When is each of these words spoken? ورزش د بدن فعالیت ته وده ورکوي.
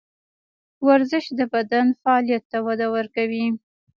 ورزش 0.87 1.25
د 1.39 1.41
بدن 1.53 1.87
فعالیت 2.01 2.43
ته 2.51 2.57
وده 2.67 2.87
ورکوي. 2.95 3.45